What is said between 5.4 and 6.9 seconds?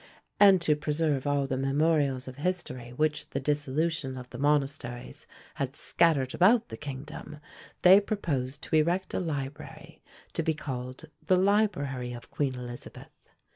had scattered about the